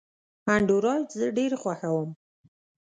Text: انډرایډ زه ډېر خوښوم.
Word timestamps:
انډرایډ 0.53 1.07
زه 1.19 1.27
ډېر 1.37 1.51
خوښوم. 1.61 2.09